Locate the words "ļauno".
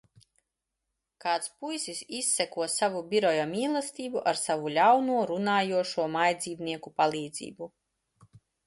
4.79-5.23